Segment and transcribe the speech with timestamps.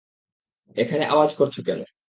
[0.77, 1.79] এখানে আওয়াজ করছো কেন?